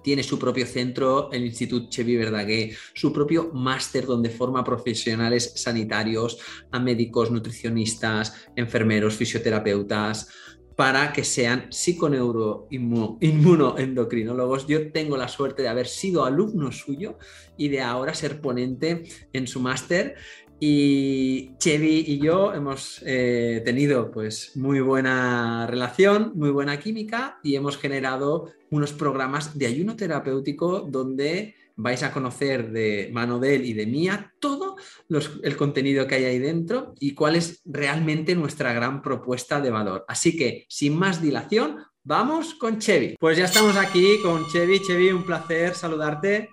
[0.09, 6.39] tiene su propio centro, el Instituto Chevy Verdaguer, su propio máster donde forma profesionales sanitarios,
[6.71, 10.31] a médicos, nutricionistas, enfermeros, fisioterapeutas,
[10.77, 14.67] para que sean psiconeuroinmunoendocrinólogos.
[14.67, 17.19] Yo tengo la suerte de haber sido alumno suyo
[17.59, 19.03] y de ahora ser ponente
[19.35, 20.15] en su máster
[20.61, 27.55] y Chevy y yo hemos eh, tenido pues muy buena relación, muy buena química y
[27.55, 33.65] hemos generado unos programas de ayuno terapéutico donde vais a conocer de mano de él
[33.65, 34.77] y de mía todo
[35.43, 40.05] el contenido que hay ahí dentro y cuál es realmente nuestra gran propuesta de valor.
[40.09, 43.15] Así que, sin más dilación, vamos con Chevy.
[43.21, 44.81] Pues ya estamos aquí con Chevy.
[44.81, 46.51] Chevy, un placer saludarte.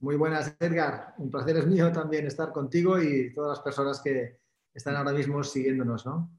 [0.00, 1.12] Muy buenas, Edgar.
[1.18, 4.38] Un placer es mío también estar contigo y todas las personas que
[4.72, 6.38] están ahora mismo siguiéndonos, ¿no?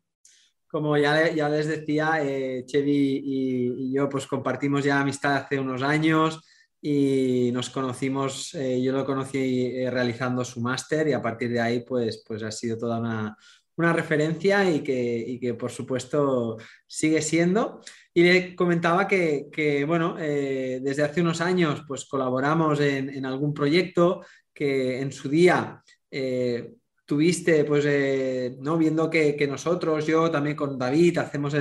[0.67, 5.84] Como ya, ya les decía, eh, Chevy y, yo pues compartimos ya amistad hace unos
[5.84, 6.42] años
[6.82, 11.62] y nos conocimos, eh, yo lo conocí eh, realizando su máster y a partir de
[11.62, 13.38] ahí pues, pues ha sido toda una,
[13.81, 17.81] una referencia y que, y que, por supuesto sigue siendo.
[18.13, 24.25] Y le comentaba que, bueno, eh, desde hace unos años pues colaboramos en, algún proyecto
[24.53, 26.73] que en su día eh,
[27.05, 28.77] tuviste, pues, eh, ¿no?
[28.77, 31.55] viendo que, nosotros, yo también con David, hacemos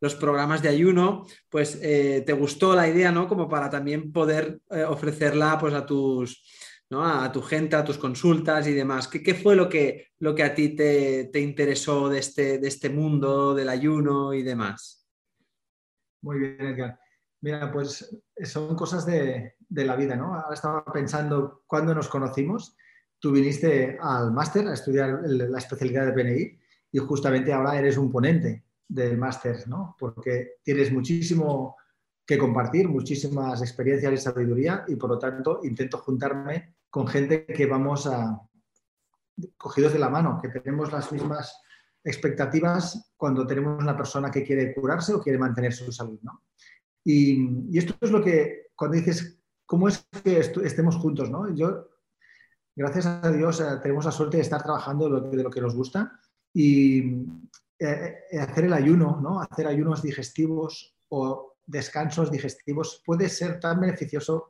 [0.00, 3.26] los programas de ayuno, pues te gustó la idea, ¿no?
[3.26, 6.44] Como para también poder ofrecerla pues, a tus...
[6.90, 9.08] a tu gente, a tus consultas y demás.
[9.08, 12.88] ¿Qué, fue lo que, lo que a ti te, te interesó de este, de este
[12.88, 15.06] mundo del ayuno y demás?
[16.22, 16.98] Muy bien, Edgar.
[17.40, 20.34] Mira, pues son cosas de, la vida, ¿no?
[20.34, 22.76] Ahora estaba pensando cuándo nos conocimos.
[23.18, 26.58] Tú viniste al máster a estudiar la especialidad de PNI
[26.92, 29.94] y justamente ahora eres un ponente del máster, ¿no?
[29.98, 31.76] Porque tienes muchísimo
[32.26, 37.66] que compartir, muchísimas experiencias y sabiduría y por lo tanto intento juntarme con gente que
[37.66, 38.40] vamos a
[39.56, 41.60] cogidos de la mano, que tenemos las mismas
[42.02, 46.18] expectativas cuando tenemos una persona que quiere curarse o quiere mantener su salud.
[46.22, 46.44] ¿no?
[47.04, 51.30] Y, esto es lo que, cuando dices, ¿cómo es que estemos juntos?
[51.30, 51.54] ¿no?
[51.54, 51.88] Yo,
[52.74, 56.18] gracias a Dios, eh, tenemos la suerte de estar trabajando de lo, que nos gusta
[56.52, 57.00] y
[57.78, 59.40] eh, eh, hacer el ayuno, ¿no?
[59.40, 64.48] hacer ayunos digestivos o descansos digestivos puede ser tan beneficioso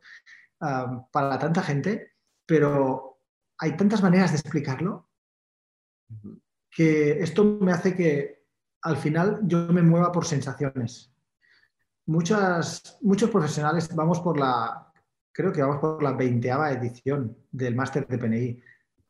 [0.61, 2.18] ah, para tanta gente,
[2.49, 3.21] pero
[3.59, 5.11] hay tantas maneras de explicarlo
[6.71, 8.47] que esto me hace que
[8.83, 11.13] al final yo me mueva por sensaciones.
[12.07, 14.91] Muchas, muchos profesionales vamos por la,
[15.31, 18.63] creo que vamos por la veinteava edición del máster de PNI.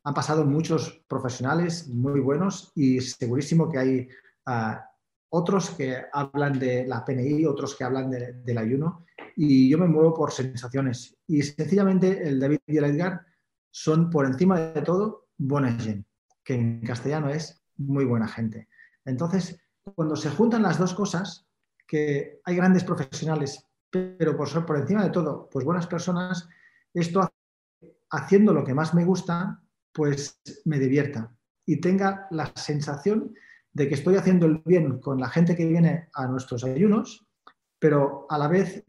[0.03, 4.09] Han pasado muchos profesionales muy buenos y segurísimo que hay
[4.47, 4.85] ah,
[5.29, 9.05] otros que hablan de la PNI, otros que hablan del ayuno
[9.37, 11.15] y yo me muevo por sensaciones.
[11.25, 13.28] Y sencillamente el David y el Edgar
[13.71, 16.05] son por encima de todo buena gente,
[16.43, 18.67] que en castellano es muy buena gente.
[19.05, 19.59] Entonces,
[19.95, 21.47] cuando se juntan las dos cosas,
[21.87, 26.47] que hay grandes profesionales, pero por ser por encima de todo, pues buenas personas,
[26.93, 27.27] esto
[28.11, 33.33] haciendo lo que más me gusta, pues me divierta y tenga la sensación
[33.73, 37.27] de que estoy haciendo el bien con la gente que viene a nuestros ayunos,
[37.79, 38.83] pero a la vez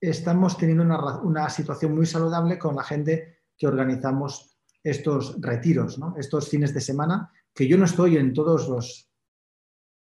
[0.00, 6.14] estamos teniendo una, una situación muy saludable con la gente que organizamos estos retiros, ¿no?
[6.18, 9.10] estos fines de semana, que yo no estoy en todos los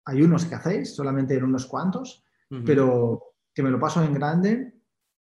[0.04, 2.24] ayunos que hacéis, solamente en unos cuantos,
[2.66, 4.74] pero que me lo paso en grande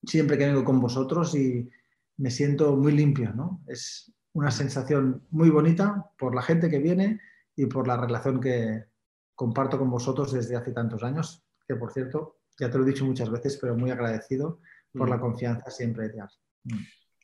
[0.03, 1.69] siempre que vengo con vosotros y
[2.17, 3.63] me siento muy limpio, ¿no?
[3.67, 7.21] Es una sensación muy bonita por la gente que viene
[7.57, 8.85] y por la relación que
[9.35, 13.05] comparto con vosotros desde hace tantos años, que por cierto, ya te lo he dicho
[13.05, 14.61] muchas veces, pero muy agradecido
[14.93, 16.15] por la confianza siempre de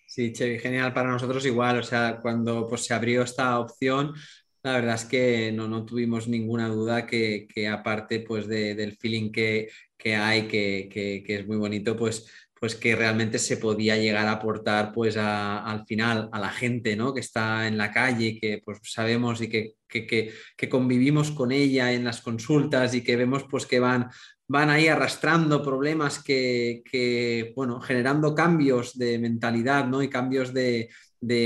[0.06, 1.78] Sí, Chevy, genial para nosotros igual.
[1.78, 4.14] O sea, cuando pues, se abrió esta opción,
[4.62, 9.68] la verdad es que no, no tuvimos ninguna duda que, aparte pues, del feeling que,
[10.14, 12.26] hay, que, es muy bonito, pues,
[12.58, 17.12] pues que realmente se podía llegar a aportar pues al final a la gente ¿no?
[17.12, 22.04] que está en la calle, que pues sabemos y que, que, convivimos con ella en
[22.04, 24.08] las consultas y que vemos pues que van,
[24.48, 30.02] van ahí arrastrando problemas que, bueno, generando cambios de mentalidad ¿no?
[30.02, 30.88] y cambios de,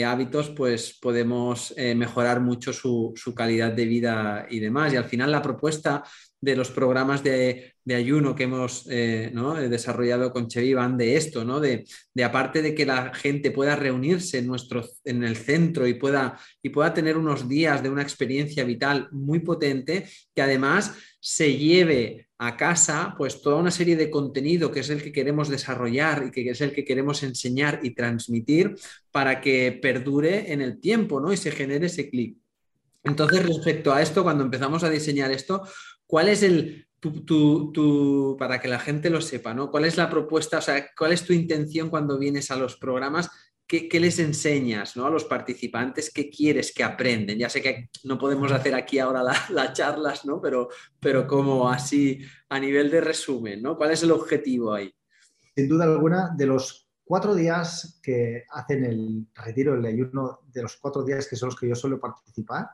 [0.04, 4.92] hábitos, pues podemos eh, mejorar mucho su, calidad de vida y demás.
[4.92, 6.04] Y al final la propuesta
[6.40, 9.32] de los programas de, ayuno que hemos eh,
[9.68, 11.58] desarrollado con Chevy van de esto, ¿no?
[11.58, 11.84] De,
[12.24, 16.68] aparte de que la gente pueda reunirse en, nuestro, en el centro y pueda, y
[16.68, 22.56] pueda tener unos días de una experiencia vital muy potente, que además se lleve a
[22.56, 26.48] casa pues toda una serie de contenido que es el que queremos desarrollar y que
[26.48, 28.76] es el que queremos enseñar y transmitir
[29.10, 31.32] para que perdure en el tiempo ¿no?
[31.32, 32.38] y se genere ese clic.
[33.02, 35.62] Entonces, respecto a esto, cuando empezamos a diseñar esto,
[36.10, 39.70] ¿cuál es el, tu, para que la gente lo sepa, ¿no?
[39.70, 43.30] ¿Cuál es la propuesta, o sea, cuál es tu intención cuando vienes a los programas
[43.70, 45.06] ¿Qué, les enseñas ¿no?
[45.06, 46.12] a los participantes?
[46.12, 47.38] ¿Qué quieres que aprenden?
[47.38, 50.40] Ya sé que no podemos hacer aquí ahora las charlas, ¿no?
[50.40, 52.18] pero, pero como así
[52.48, 53.76] a nivel de resumen, ¿no?
[53.76, 54.92] ¿cuál es el objetivo ahí?
[55.54, 60.76] Sin duda alguna, de los cuatro días que hacen el retiro, el ayuno, de los
[60.78, 62.70] cuatro días que son los que yo suelo participar,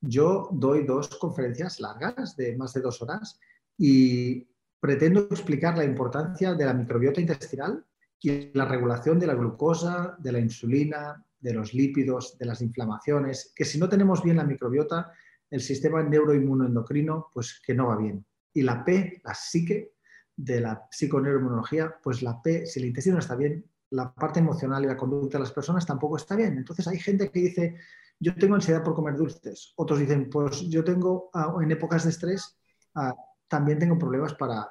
[0.00, 3.38] yo doy dos conferencias largas de más de dos horas
[3.76, 4.48] y
[4.80, 7.84] pretendo explicar la importancia de la microbiota intestinal
[8.20, 13.52] y la regulación de la glucosa, de la insulina, de los lípidos, de las inflamaciones,
[13.54, 15.12] que si no tenemos bien la microbiota,
[15.50, 18.24] el sistema neuroinmunoendocrino, pues que no va bien.
[18.52, 19.92] Y la P, la psique,
[20.38, 24.84] de la psiconeuroinmunología, pues la P, si el intestino no está bien, la parte emocional
[24.84, 26.56] y la conducta de las personas tampoco está bien.
[26.56, 27.76] Entonces hay gente que dice,
[28.20, 29.72] yo tengo ansiedad por comer dulces.
[29.76, 32.58] Otros dicen, pues yo tengo, ah, en épocas de estrés,
[32.94, 33.14] ah,
[33.46, 34.68] también tengo problemas para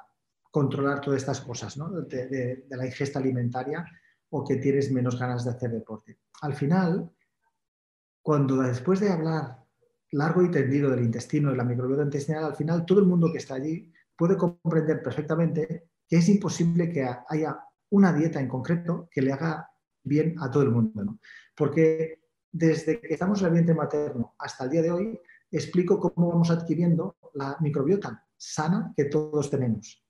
[0.50, 1.78] controlar todas estas cosas
[2.08, 3.84] de, la ingesta alimentaria
[4.30, 6.18] o que tienes menos ganas de hacer deporte.
[6.42, 7.10] Al final,
[8.22, 9.58] cuando después de hablar
[10.12, 13.38] largo y tendido del intestino y la microbiota intestinal, al final todo el mundo que
[13.38, 17.58] está allí puede comprender perfectamente que es imposible que haya
[17.90, 19.70] una dieta en concreto que le haga
[20.02, 21.18] bien a todo el mundo.
[21.54, 22.27] Porque
[22.58, 25.20] desde que estamos en el vientre materno hasta el día de hoy,
[25.50, 30.04] explico cómo vamos adquiriendo la microbiota sana que todos tenemos.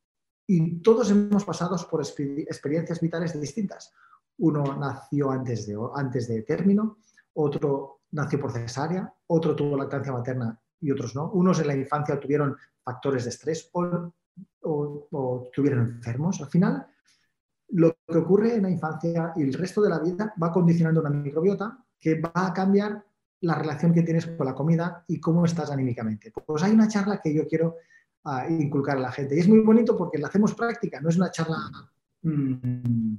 [0.47, 3.93] Y todos hemos pasado por experiencias vitales distintas.
[4.39, 6.99] Uno nació antes de, antes de término,
[7.35, 11.31] otro nació por cesárea, otro tuvo lactancia materna y otros no.
[11.33, 14.15] Unos en la infancia tuvieron factores de estrés o,
[14.62, 16.41] o, estuvieron enfermos.
[16.41, 16.87] Al final,
[17.69, 21.11] lo que ocurre en la infancia y el resto de la vida va condicionando una
[21.11, 23.05] microbiota que va a cambiar
[23.41, 26.33] la relación que tienes con la comida y cómo estás anímicamente.
[26.33, 27.77] Pues hay una charla que yo quiero
[28.25, 29.37] a inculcar a la gente.
[29.37, 31.59] Y es muy bonito porque la hacemos práctica, no es una charla,
[32.23, 33.15] mm,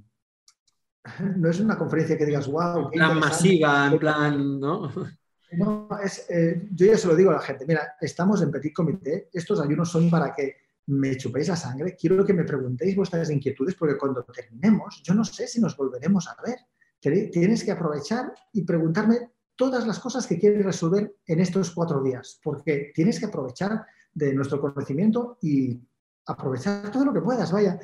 [1.38, 2.92] no es una conferencia que digas, wow.
[2.92, 4.92] Plan masiva, en plan, ¿no?
[5.52, 8.72] No, es, eh, yo ya se lo digo a la gente, mira, estamos en Petit
[8.72, 13.32] Comité, estos ayunos son para que me chupéis la sangre, quiero que me preguntéis vuestras
[13.32, 16.60] inquietudes porque cuando terminemos, yo no sé si nos volveremos a ver.
[17.00, 22.40] Tienes que aprovechar y preguntarme todas las cosas que quieres resolver en estos cuatro días,
[22.44, 25.80] porque tienes que aprovechar de nuestro conocimiento y
[26.26, 27.80] aprovechar todo lo que puedas, vaya.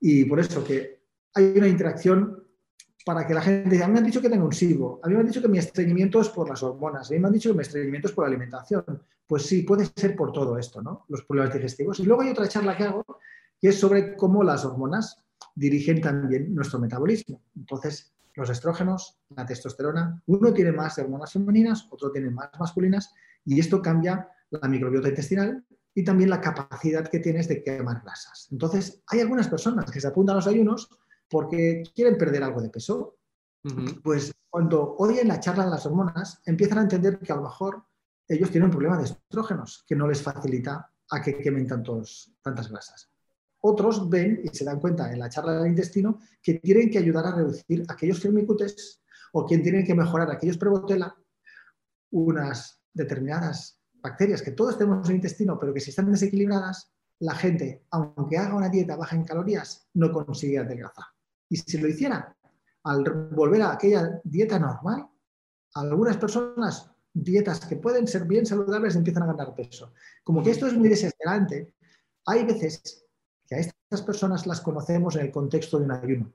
[0.00, 1.02] Y por eso que
[1.34, 2.42] hay una interacción
[3.04, 5.14] para que la gente a mí me han dicho que tengo un SIBO, a mí
[5.14, 7.50] me han dicho que mi estreñimiento es por las hormonas, a mí me han dicho
[7.50, 8.84] que mi estreñimiento es por la alimentación.
[9.26, 11.04] Pues sí, puede ser por todo esto, ¿no?
[11.08, 11.98] Los problemas digestivos.
[12.00, 13.04] Y luego hay otra charla que hago
[13.60, 15.22] que es sobre cómo las hormonas
[15.54, 17.42] dirigen también nuestro metabolismo.
[17.56, 23.12] Entonces, los estrógenos, la testosterona, uno tiene más hormonas femeninas, otro tiene más masculinas,
[23.44, 25.64] y esto cambia la microbiota intestinal
[25.94, 28.48] y también la capacidad que tienes de quemar grasas.
[28.50, 30.88] Entonces, hay algunas personas que se apuntan a los ayunos
[31.28, 33.16] porque quieren perder algo de peso.
[34.02, 37.82] Pues cuando oyen la charla de las hormonas, empiezan a entender que a lo mejor
[38.28, 42.70] ellos tienen un problema de estrógenos que no les facilita a que quemen tantos, tantas
[42.70, 43.13] grasas.
[43.66, 47.26] Otros ven y se dan cuenta en la charla del intestino que tienen que ayudar
[47.26, 49.00] a reducir aquellos firmicutes
[49.32, 51.16] o que tienen que mejorar aquellos prebotela
[52.10, 57.34] unas determinadas bacterias que todos tenemos en el intestino, pero que si están desequilibradas, la
[57.34, 61.06] gente, aunque haga una dieta baja en calorías, no consigue adelgazar.
[61.48, 62.36] Y si lo hiciera,
[62.82, 65.08] al volver a aquella dieta normal,
[65.72, 69.94] algunas personas, dietas que pueden ser bien saludables, empiezan a ganar peso.
[70.22, 71.72] Como que esto es muy desesperante,
[72.26, 73.03] hay veces
[73.46, 76.32] que a estas personas las conocemos en el contexto de un ayuno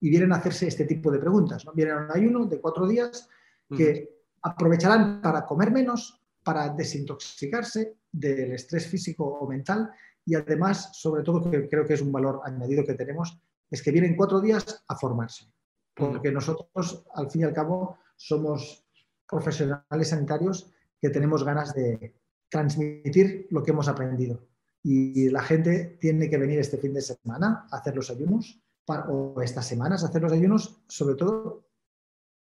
[0.00, 1.64] y vienen a hacerse este tipo de preguntas.
[1.64, 1.72] ¿no?
[1.72, 3.28] Vienen a un ayuno de cuatro días
[3.76, 9.90] que aprovecharán para comer menos, para desintoxicarse del estrés físico o mental
[10.24, 13.38] y además, sobre todo, que creo que es un valor añadido que tenemos,
[13.70, 15.46] es que vienen cuatro días a formarse,
[15.94, 18.84] porque nosotros, al fin y al cabo, somos
[19.26, 22.14] profesionales sanitarios que tenemos ganas de
[22.48, 24.46] transmitir lo que hemos aprendido.
[24.90, 29.38] Y la gente tiene que venir este fin de semana a hacer los ayunos, o
[29.42, 31.68] estas semanas a hacer los ayunos, sobre todo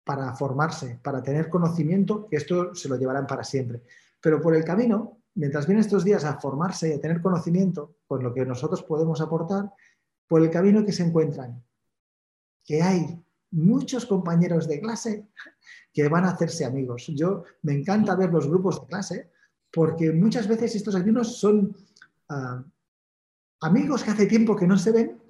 [0.04, 3.82] para formarse, para tener conocimiento, que esto se lo llevarán para siempre.
[4.20, 8.22] Pero por el camino, mientras vienen estos días a formarse y a tener conocimiento con
[8.22, 9.72] lo que nosotros podemos aportar,
[10.28, 11.60] por el camino que se encuentran,
[12.62, 15.26] que hay muchos compañeros de clase
[15.92, 17.08] que van a hacerse amigos.
[17.08, 19.30] Yo me encanta ver los grupos de clase
[19.72, 21.74] porque muchas veces estos alumnos son
[23.60, 25.22] amigos que hace tiempo que no se ven,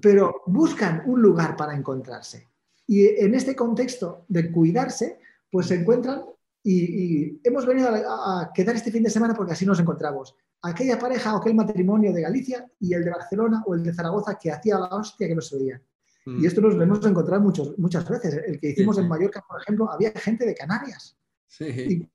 [0.00, 2.48] pero buscan un lugar para encontrarse.
[2.86, 5.20] Y en este contexto de cuidarse,
[5.50, 6.24] pues se encuentran
[6.62, 10.34] y, hemos venido a, quedar este fin de semana porque así nos encontramos.
[10.62, 14.36] Aquella pareja o aquel matrimonio de Galicia y el de Barcelona o el de Zaragoza
[14.38, 15.82] que hacía la hostia que no se veía.
[16.26, 18.40] Y esto nos lo hemos encontrado muchos, muchas veces.
[18.46, 21.16] El que hicimos en Mallorca, por ejemplo, había gente de Canarias.
[21.46, 22.08] Sí.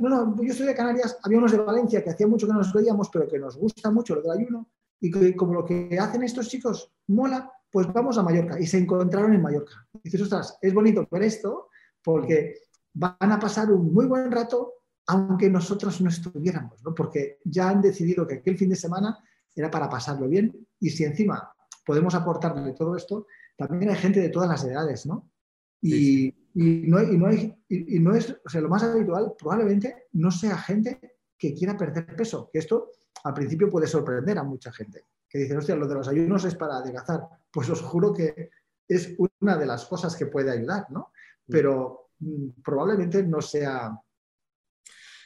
[0.00, 2.58] No, no, yo soy de Canarias, había unos de Valencia que hacía mucho que no
[2.58, 4.68] nos veíamos, pero que nos gusta mucho lo del ayuno.
[5.00, 8.78] Y que como lo que hacen estos chicos mola, pues vamos a Mallorca y se
[8.78, 9.86] encontraron en Mallorca.
[9.94, 11.68] Y dices, ostras, es bonito ver esto
[12.02, 12.58] porque
[12.94, 14.74] van a pasar un muy buen rato
[15.06, 16.94] aunque nosotros no estuviéramos, ¿no?
[16.94, 19.18] porque ya han decidido que aquel fin de semana
[19.54, 21.52] era para pasarlo bien y si encima
[21.84, 23.26] podemos aportarle todo esto,
[23.56, 25.28] también hay gente de todas las edades, ¿no?
[25.80, 30.30] Y, no, y, no, hay, y, no, es, o sea, lo más habitual probablemente no
[30.30, 31.00] sea gente
[31.38, 32.90] que quiera perder peso, que esto
[33.24, 36.54] al principio puede sorprender a mucha gente que dicen, hostia, lo de los ayunos es
[36.54, 37.22] para adelgazar.
[37.50, 38.50] Pues os juro que
[38.86, 41.10] es una de las cosas que puede ayudar, ¿no?
[41.48, 43.98] Pero mm, probablemente no sea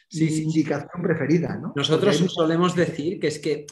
[0.08, 1.72] sí, indicación preferida, ¿no?
[1.74, 3.66] Nosotros solemos decir que es que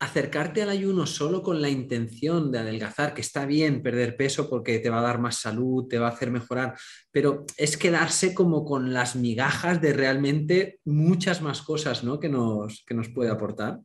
[0.00, 4.78] acercarte al ayuno solo con la intención de adelgazar, que está bien perder peso porque
[4.78, 6.74] te va a dar más salud, te va a hacer mejorar,
[7.10, 12.18] pero es quedarse como con las migajas de realmente muchas más cosas ¿no?
[12.18, 13.78] que, nos, que nos puede aportar.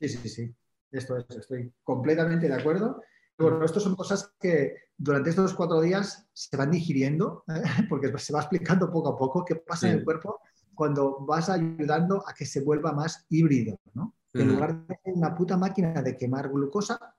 [0.00, 0.54] Sí, sí, sí.
[0.92, 3.02] Esto es, estoy completamente de acuerdo.
[3.36, 7.62] Bueno, estas son cosas que durante estos cuatro días se van digiriendo, ¿eh?
[7.88, 10.40] porque se va explicando poco a poco qué pasa en el cuerpo
[10.72, 14.14] cuando vas ayudando a que se vuelva más híbrido, ¿no?
[14.38, 17.14] En lugar de ser una puta máquina de quemar glucosa,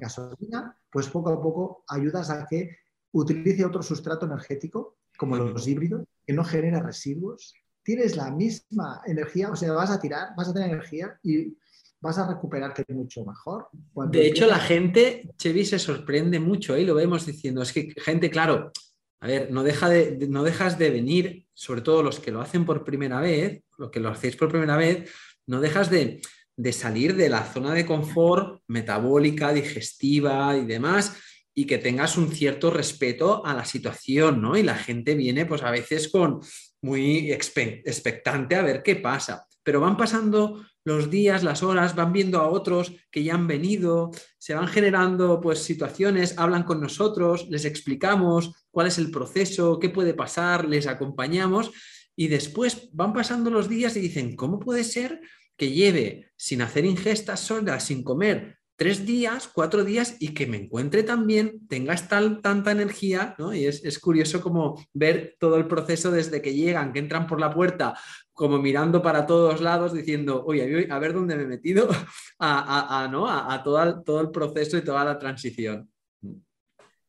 [0.00, 2.76] gasolina, pues poco a poco ayudas a que
[3.12, 7.54] utilice otro sustrato energético, como los híbridos, que no genera residuos.
[7.82, 11.56] Tienes la misma energía, o sea, vas a tirar, vas a tener energía y
[12.00, 13.68] vas a recuperarte mucho mejor.
[14.10, 18.30] de hecho, la gente, Chevy, se sorprende mucho y lo vemos diciendo, es que gente,
[18.30, 18.72] claro,
[19.20, 22.64] a ver, no, deja de, no dejas de venir, sobre todo los que lo hacen
[22.64, 25.12] por primera vez, los que lo hacéis por primera vez,
[25.46, 26.20] no dejas de,
[26.56, 31.16] de salir de la zona de confort metabólica, digestiva y demás,
[31.54, 34.56] y que tengas un cierto respeto a la situación, ¿no?
[34.56, 36.40] Y la gente viene, pues a veces con
[36.80, 39.46] muy expectante a ver qué pasa.
[39.62, 44.10] Pero van pasando los días, las horas, van viendo a otros que ya han venido,
[44.38, 49.90] se van generando pues situaciones, hablan con nosotros, les explicamos cuál es el proceso, qué
[49.90, 51.70] puede pasar, les acompañamos
[52.16, 55.20] y después van pasando los días y dicen, ¿cómo puede ser
[55.56, 60.56] que lleve sin hacer ingestas solas, sin comer, tres días, cuatro días y que me
[60.56, 63.54] encuentre también, tengas tal, tanta energía, ¿no?
[63.54, 67.54] Y es, curioso como ver todo el proceso desde que llegan, que entran por la
[67.54, 67.94] puerta,
[68.32, 71.88] como mirando para todos lados, diciendo, oye, a ver dónde me he metido,
[72.40, 73.28] a, ¿no?
[73.28, 75.88] a, todo, todo el proceso y toda la transición.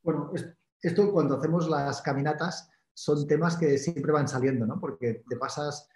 [0.03, 0.31] Bueno,
[0.79, 4.79] esto cuando hacemos las caminatas son temas que siempre van saliendo, ¿no?
[4.79, 5.89] Porque te pasas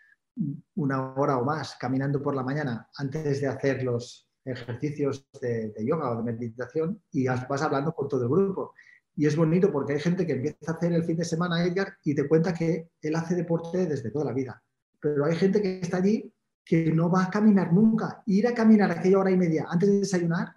[0.76, 6.12] una hora o más caminando por la mañana antes de hacer los, ejercicios de, yoga
[6.12, 8.74] o de meditación y vas hablando con todo el grupo.
[9.16, 11.98] Y es bonito porque hay gente que empieza a hacer el fin de semana, Edgar,
[12.04, 14.62] y te cuenta que él hace deporte desde toda la vida.
[15.00, 16.32] Pero hay gente que está allí
[16.64, 18.22] que no va a caminar nunca.
[18.26, 20.56] Ir a caminar aquella hora y media antes de desayunar,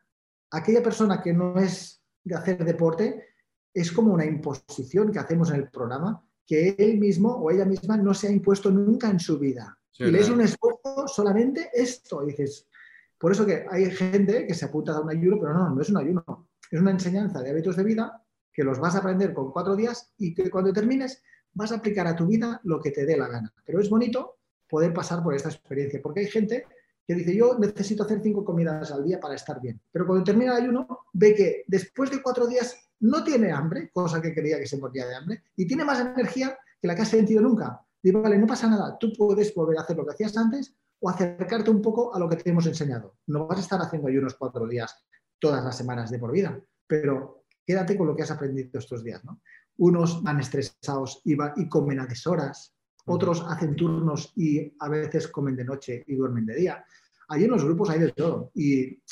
[0.50, 3.28] aquella persona que no es de hacer deporte,
[3.72, 7.96] es como una imposición que hacemos en el programa, que él mismo o ella misma
[7.96, 9.78] no se ha impuesto nunca en su vida.
[9.96, 12.24] y le es un esfuerzo solamente esto.
[12.24, 12.66] Y dices,
[13.16, 15.88] por eso que hay gente que se apunta a un ayuno, pero no, no es
[15.90, 16.48] un ayuno.
[16.68, 20.12] Es una enseñanza de hábitos de vida que los vas a aprender con cuatro días
[20.18, 23.28] y que cuando termines vas a aplicar a tu vida lo que te dé la
[23.28, 23.54] gana.
[23.64, 24.38] Pero es bonito
[24.68, 26.64] poder pasar por esta experiencia, porque hay gente
[27.06, 29.80] que dice, yo necesito hacer cinco comidas al día para estar bien.
[29.92, 34.20] Pero cuando termina el ayuno, ve que después de cuatro días no tiene hambre, cosa
[34.20, 37.08] que creía que se moría de hambre, y tiene más energía que la que has
[37.08, 37.80] sentido nunca.
[38.02, 41.08] Digo, vale, no pasa nada, tú puedes volver a hacer lo que hacías antes o
[41.08, 43.16] acercarte un poco a lo que te hemos enseñado.
[43.26, 45.04] No vas a estar haciendo ayunos cuatro días
[45.38, 49.24] todas las semanas de por vida, pero quédate con lo que has aprendido estos días.
[49.24, 49.40] ¿no?
[49.78, 52.74] Unos van estresados y, y comen a deshoras,
[53.06, 56.84] otros hacen turnos y a veces comen de noche y duermen de día.
[57.28, 59.02] Allí en los grupos hay de todo y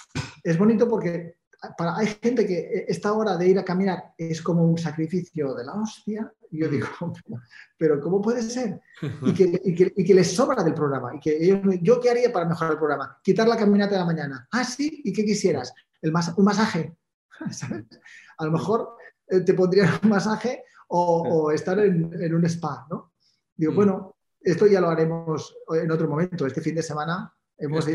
[0.43, 1.38] es bonito porque
[1.79, 5.75] hay gente que esta hora de ir a caminar es como un sacrificio de la
[5.75, 6.33] hostia.
[6.51, 6.71] Y yo mm.
[6.71, 6.87] digo,
[7.79, 8.81] pero ¿cómo puede ser?
[9.23, 11.15] Y que, les sobra del programa.
[11.15, 13.19] Y que ¿Yo qué haría para mejorar el programa?
[13.23, 14.49] Quitar la caminata de la mañana.
[14.53, 15.73] Ah, sí, ¿y qué quisieras?
[16.01, 16.97] El un masaje.
[18.39, 18.97] A lo mejor
[19.27, 23.13] eh, te pondría un masaje o, estar en, un spa, ¿no?
[23.55, 23.77] Digo, mm.
[23.77, 26.47] bueno, esto ya lo haremos en otro momento.
[26.47, 27.87] Este fin de semana hemos,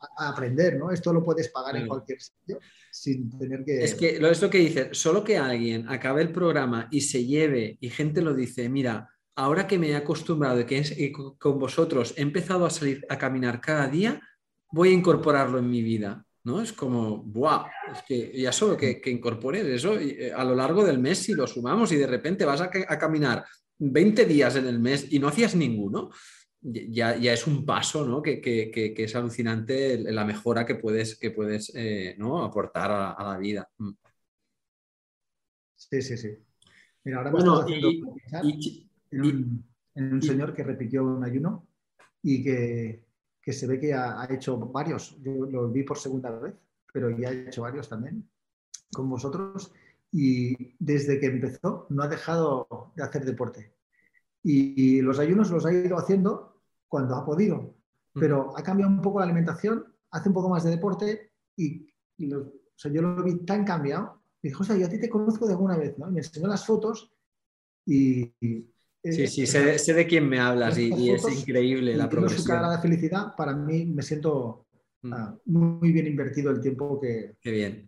[0.00, 0.90] a, aprender, ¿no?
[0.90, 3.84] Esto lo puedes pagar en cualquier sitio sin tener que...
[3.84, 7.24] Es que lo es lo que dices, solo que alguien acabe el programa y se
[7.24, 12.14] lleve y gente lo dice, mira, ahora que me he acostumbrado y que con vosotros
[12.16, 14.20] he empezado a salir a caminar cada día,
[14.70, 16.24] voy a incorporarlo en mi vida.
[16.44, 16.62] ¿no?
[16.62, 17.66] Es como, ¡buah!
[17.92, 21.34] Es que ya solo que, que incorpores eso eh, a lo largo del mes, si
[21.34, 23.44] lo sumamos y de repente vas a, a caminar
[23.78, 26.10] 20 días en el mes y no hacías ninguno,
[26.60, 28.22] ya, ya es un paso ¿no?
[28.22, 32.42] que, que, que, es alucinante la mejora que puedes, que puedes eh, ¿no?
[32.42, 33.68] aportar a, la vida.
[33.78, 33.90] Mm.
[35.76, 36.30] Sí, sí, sí.
[37.04, 37.88] Mira, ahora me bueno, haciendo
[39.10, 41.66] en, un, señor que repitió un ayuno
[42.22, 43.04] y que,
[43.46, 45.16] se ve que ha, hecho varios.
[45.22, 46.54] Yo lo vi por segunda vez,
[46.92, 48.28] pero ya ha hecho varios también
[48.92, 49.72] con vosotros.
[50.10, 53.77] Y desde que empezó no ha dejado de hacer deporte
[54.50, 57.76] y los ayunos los ha ido haciendo cuando ha podido,
[58.14, 61.86] pero ha cambiado un poco la alimentación, hace un poco más de deporte y,
[62.16, 64.22] yo lo vi tan cambiado.
[64.40, 66.10] Y dijo, o sea, yo a ti te conozco de alguna vez, ¿no?
[66.10, 67.12] me enseñó las fotos
[67.84, 68.32] y...
[69.04, 72.40] sí, sí, sé, de quién me hablas y, es increíble la progresión.
[72.40, 74.66] su cara de felicidad, para mí me siento
[75.02, 75.12] mm.
[75.12, 77.36] ah, muy bien invertido el tiempo que,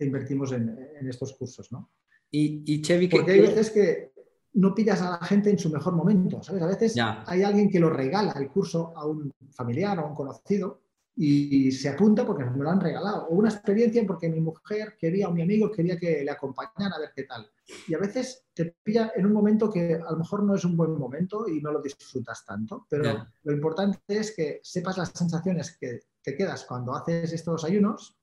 [0.00, 0.76] invertimos en,
[1.09, 1.90] estos cursos, ¿no?
[2.31, 4.10] Y, y Chevy, Porque hay veces que
[4.54, 6.62] no pillas a la gente en su mejor momento, ¿sabes?
[6.62, 10.14] A veces hay alguien que lo regala el curso a un familiar o a un
[10.14, 10.80] conocido
[11.16, 13.26] y se apunta porque me lo han regalado.
[13.26, 17.00] O una experiencia porque mi mujer quería o mi amigo quería que le acompañara a
[17.00, 17.50] ver qué tal.
[17.87, 20.76] Y a veces te pilla en un momento que a lo mejor no es un
[20.76, 25.76] buen momento y no lo disfrutas tanto, pero lo importante es que sepas las sensaciones
[25.78, 28.17] que te quedas cuando haces estos ayunos,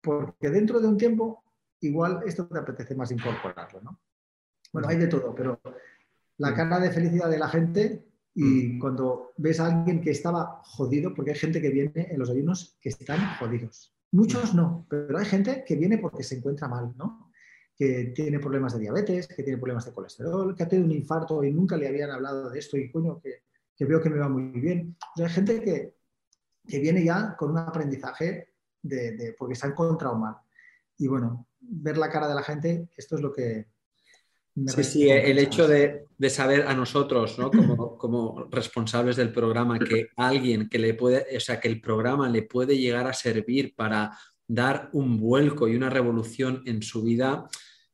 [0.00, 1.42] porque dentro de un tiempo
[1.80, 4.00] igual esto te apetece más incorporarlo, ¿no?
[4.72, 5.60] Bueno, hay de todo, pero
[6.38, 11.12] la cara de felicidad de la gente y cuando ves a alguien que estaba jodido,
[11.12, 13.92] porque hay gente que viene en los ayunos que están jodidos.
[14.12, 17.32] Muchos no, pero hay gente que viene porque se encuentra mal, ¿no?
[17.76, 21.42] Que tiene problemas de diabetes, que tiene problemas de colesterol, que ha tenido un infarto
[21.42, 23.42] y nunca le habían hablado de esto y coño, que,
[23.84, 24.96] veo que me va muy bien.
[25.16, 25.94] hay gente que,
[26.80, 30.36] viene ya con un aprendizaje de, porque se ha encontrado mal.
[30.96, 33.66] Y bueno, ver la cara de la gente, esto es lo que,
[34.66, 37.50] Sí, sí, el hecho de, saber a nosotros, ¿no?
[37.50, 42.42] como, responsables del programa, que alguien que le puede, o sea, que el programa le
[42.42, 47.48] puede llegar a servir para dar un vuelco y una revolución en su vida,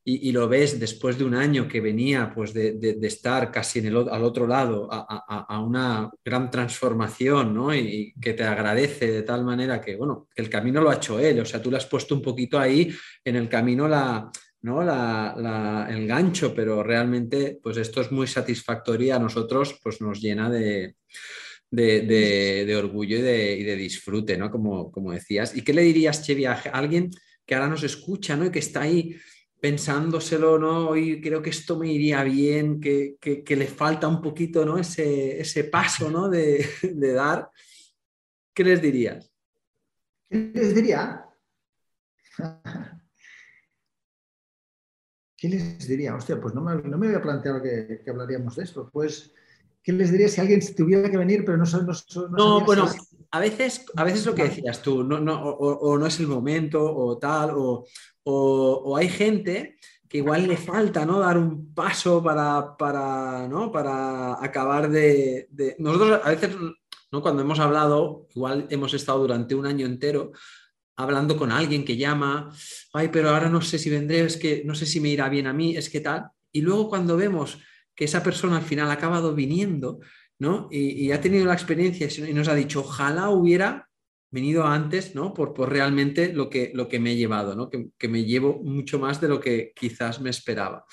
[0.07, 3.97] y, lo ves después de un año que venía pues de, estar casi en el,
[3.97, 7.75] al otro lado a, una gran transformación, ¿no?
[7.75, 11.41] Y, que te agradece de tal manera que, bueno, el camino lo ha hecho él,
[11.41, 14.31] o sea, tú le has puesto un poquito ahí en el camino la,
[14.65, 14.81] ¿no?
[14.81, 20.97] el gancho, pero realmente pues esto es muy satisfactorio a nosotros pues nos llena de,
[22.75, 24.51] orgullo y de, disfrute, ¿no?
[24.51, 25.55] Como, como, decías.
[25.55, 27.11] ¿Y qué le dirías, Chevy, a alguien
[27.45, 28.47] que ahora nos escucha ¿no?
[28.47, 29.15] y que está ahí
[29.61, 30.93] pensándoselo, ¿no?
[30.93, 34.79] Creo que esto me iría bien, que, le falta un poquito ¿no?
[34.79, 36.31] ese, ese paso ¿no?
[36.31, 36.67] de,
[37.13, 37.51] dar.
[38.55, 39.31] ¿Qué les dirías?
[40.31, 41.23] ¿Qué les diría?
[45.45, 46.15] ¿Qué les diría?
[46.15, 48.89] Hostia, pues no me, no me había planteado que, hablaríamos de esto.
[48.91, 49.31] Pues,
[49.83, 52.89] ¿qué les diría si alguien tuviera que venir, pero no No, no, no bueno,
[53.31, 56.83] a veces, a veces lo que decías tú, no, no, o, no es el momento,
[56.83, 57.85] o tal, o,
[58.23, 59.77] o, hay gente
[60.09, 61.19] que igual le falta ¿no?
[61.19, 63.71] dar un paso para, para, ¿no?
[63.71, 65.77] para acabar de, de...
[65.79, 66.57] Nosotros a veces,
[67.13, 67.21] ¿no?
[67.21, 70.33] cuando hemos hablado, igual hemos estado durante un año entero
[70.97, 72.55] hablando con alguien que llama,
[72.93, 75.47] ay, pero ahora no sé si vendré, es que no sé si me irá bien
[75.47, 76.31] a mí, es que tal.
[76.53, 77.61] Y luego cuando vemos
[77.95, 80.01] que esa persona al final ha acabado viniendo,
[80.39, 80.69] ¿no?
[80.71, 83.89] Y, ha tenido la experiencia y nos ha dicho, ojalá hubiera
[84.31, 85.33] venido antes, ¿no?
[85.33, 87.71] Por, por realmente lo que, lo que me he llevado, ¿no?
[87.71, 90.85] Que, que, me llevo mucho más de lo que quizás me esperaba.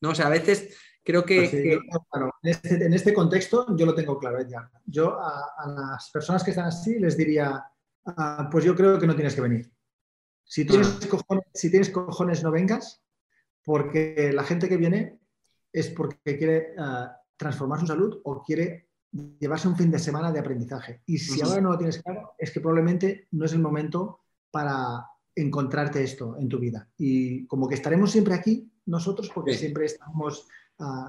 [0.00, 0.10] ¿No?
[0.10, 1.40] O sea, a veces creo que...
[1.40, 4.70] Pues este, en, este, contexto yo lo tengo claro ya.
[4.84, 7.64] Yo a, a las personas que están así les diría,
[8.06, 9.70] Ah, pues yo creo que no tienes que venir.
[10.44, 11.08] Si tienes, ah.
[11.08, 13.02] cojones, si tienes cojones, no vengas,
[13.62, 15.18] porque la gente que viene
[15.72, 18.90] es porque quiere ah, transformar su salud o quiere
[19.38, 21.02] llevarse un fin de semana de aprendizaje.
[21.06, 25.06] Y si ahora no lo tienes claro, es que probablemente no es el momento para,
[25.34, 26.88] encontrarte esto en tu vida.
[26.96, 30.46] Y como que estaremos siempre aquí nosotros, porque siempre estamos,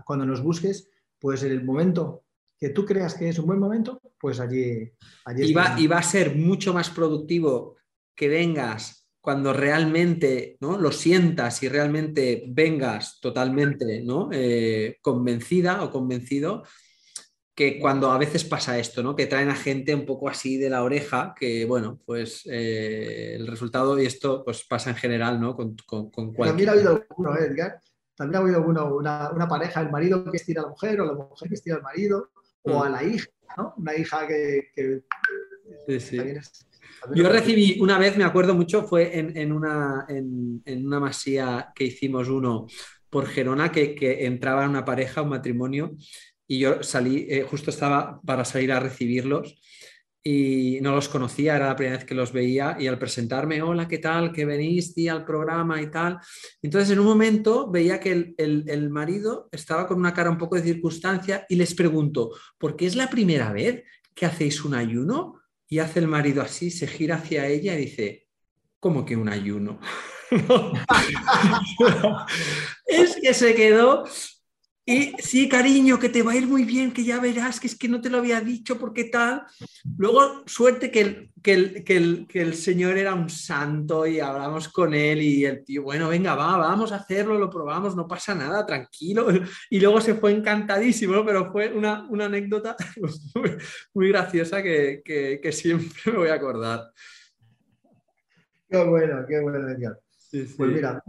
[0.05, 2.24] cuando nos busques, pues en el momento
[2.57, 4.91] que tú creas que es un buen momento, pues allí...
[5.25, 7.75] allí y, va, y va a ser mucho más productivo
[8.15, 10.77] que vengas cuando realmente ¿no?
[10.77, 14.29] lo sientas y realmente vengas totalmente ¿no?
[14.31, 16.63] Eh, convencida o convencido,
[17.55, 19.15] que cuando a veces pasa esto, ¿no?
[19.15, 23.47] Que traen a gente un poco así de la oreja, que bueno, pues eh, el
[23.47, 25.55] resultado, y esto pues pasa en general, ¿no?
[25.55, 27.79] Con, con, También ha habido uno, ¿eh, Edgar?
[28.13, 31.05] También ha habido uno, una, una, pareja, el marido que estira a la mujer o
[31.05, 32.29] la mujer que estira al marido,
[32.65, 32.91] o a mm.
[32.91, 33.73] la hija, ¿no?
[33.77, 34.71] Una hija que...
[35.87, 36.17] sí, sí.
[37.13, 41.71] Yo recibí una vez, me acuerdo mucho, fue en, en una, en, en, una masía
[41.75, 42.65] que hicimos uno
[43.09, 45.95] por Gerona, que, que entraba una pareja, un matrimonio,
[46.47, 49.59] y yo salí, eh, justo estaba para salir a recibirlos
[50.27, 53.87] y no los conocía, era la primera vez que los veía y al presentarme, hola,
[53.87, 54.31] ¿qué tal?
[54.31, 56.17] Que veniste al programa y tal.
[56.63, 60.63] Entonces en un momento veía que el, marido estaba con una cara un poco de
[60.63, 63.83] circunstancia y les pregunto, ¿por qué es la primera vez
[64.15, 65.41] que hacéis un ayuno?
[65.69, 68.27] Y hace el marido así, se gira hacia ella y dice,
[68.79, 69.79] ¿cómo que un ayuno?
[72.87, 74.05] es que se quedó
[74.87, 77.75] y sí, cariño, que te va a ir muy bien, que ya verás, que es
[77.75, 79.41] que no te lo había dicho, porque tal.
[79.97, 85.43] Luego, suerte que el, que el, señor era un santo y hablamos con él y
[85.43, 89.27] el tío, bueno, venga, va, vamos a hacerlo, lo probamos, no pasa nada, tranquilo.
[89.71, 92.75] Y luego se fue encantadísimo, pero fue una, anécdota
[93.93, 96.91] muy, graciosa que, que, siempre me voy a acordar.
[98.69, 99.67] Qué bueno, qué bueno,
[100.57, 101.03] pues mira,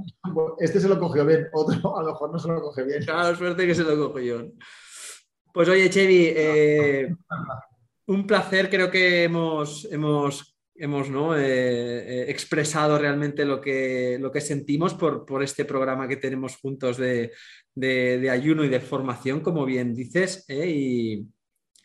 [0.59, 3.05] este se lo cogió bien, otro a lo mejor no se lo coge bien.
[3.05, 4.53] Claro, suerte que se lo cogió.
[5.53, 7.15] Pues oye, Chevy, eh,
[8.07, 11.37] un placer, creo que hemos, hemos, hemos ¿no?
[11.37, 16.57] Eh, eh, expresado realmente lo que, lo que sentimos por, por este programa que tenemos
[16.57, 17.33] juntos de,
[17.75, 21.27] de, ayuno y de formación, como bien dices, y,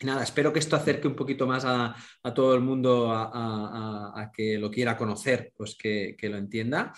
[0.04, 4.22] nada, espero que esto acerque un poquito más a, a todo el mundo a, a,
[4.22, 6.92] a, que lo quiera conocer, pues que, que lo entienda.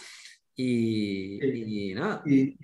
[0.56, 2.22] Y, nada.
[2.26, 2.56] Y,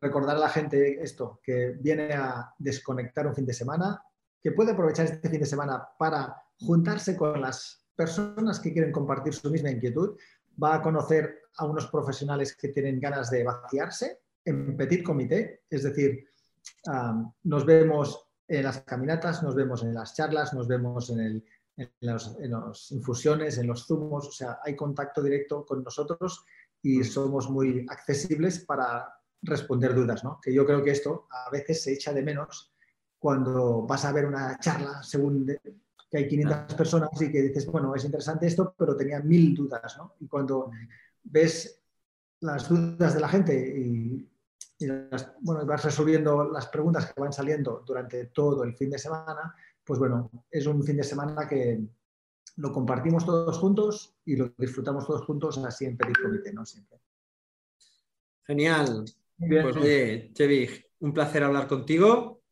[0.00, 4.02] recordar a la gente esto, que viene a desconectar un fin de semana,
[4.40, 9.34] que puede aprovechar este fin de semana para juntarse con las personas que quieren compartir
[9.34, 10.16] su misma inquietud,
[10.62, 15.82] va a conocer a unos profesionales que tienen ganas de vaciarse en petit comité, es
[15.82, 16.26] decir,
[17.44, 21.44] nos vemos en las caminatas, nos vemos en las charlas, nos vemos en, el,
[21.76, 26.44] en, los, en las infusiones, en los zumos, o sea, hay contacto directo con nosotros
[26.82, 30.40] y somos muy accesibles para responder dudas, ¿no?
[30.42, 32.72] Que yo creo que esto a veces se echa de menos
[33.18, 37.94] cuando vas a ver una charla según que hay 500 personas y que dices, bueno,
[37.94, 40.14] es interesante esto, pero tenía mil dudas, ¿no?
[40.20, 40.70] Y cuando
[41.22, 41.82] ves
[42.40, 44.28] las dudas de la gente y,
[45.40, 49.98] bueno, vas resolviendo las preguntas que van saliendo durante todo el fin de semana, pues
[49.98, 51.80] bueno, es un fin de semana que,
[52.56, 56.64] lo compartimos todos juntos y lo disfrutamos todos juntos así en Petit Comité, ¿no?
[56.66, 57.00] Siempre.
[58.44, 59.04] Genial.
[59.38, 62.42] Pues oye, Chevig, un placer hablar contigo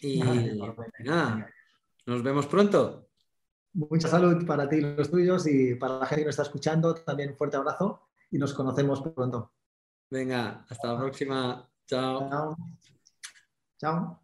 [0.00, 0.20] y
[1.00, 1.50] nada,
[2.06, 3.08] nos vemos pronto.
[3.74, 6.94] Mucha salud para ti y los tuyos y para la gente que nos está escuchando,
[6.94, 9.52] también un fuerte abrazo y nos conocemos pronto.
[10.10, 11.68] Venga, hasta la próxima.
[11.86, 12.28] Chao.
[12.28, 12.56] Chao.
[13.78, 14.23] Chao.